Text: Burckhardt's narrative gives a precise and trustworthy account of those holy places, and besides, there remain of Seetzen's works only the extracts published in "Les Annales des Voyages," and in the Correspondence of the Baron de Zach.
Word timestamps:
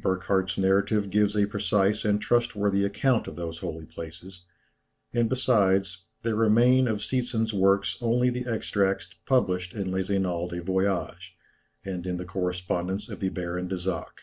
Burckhardt's 0.00 0.58
narrative 0.58 1.08
gives 1.08 1.36
a 1.36 1.46
precise 1.46 2.04
and 2.04 2.20
trustworthy 2.20 2.84
account 2.84 3.28
of 3.28 3.36
those 3.36 3.58
holy 3.58 3.86
places, 3.86 4.44
and 5.12 5.28
besides, 5.28 6.06
there 6.24 6.34
remain 6.34 6.88
of 6.88 6.98
Seetzen's 6.98 7.54
works 7.54 7.96
only 8.00 8.28
the 8.28 8.44
extracts 8.44 9.14
published 9.24 9.74
in 9.74 9.92
"Les 9.92 10.10
Annales 10.10 10.50
des 10.50 10.62
Voyages," 10.62 11.30
and 11.84 12.08
in 12.08 12.16
the 12.16 12.24
Correspondence 12.24 13.08
of 13.08 13.20
the 13.20 13.28
Baron 13.28 13.68
de 13.68 13.76
Zach. 13.76 14.22